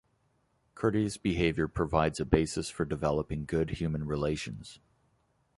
Courteous 0.73 1.17
behavior 1.17 1.67
provides 1.67 2.19
a 2.19 2.25
basis 2.25 2.71
for 2.71 2.85
developing 2.85 3.45
good 3.45 3.69
human 3.69 4.07
relations. 4.07 4.79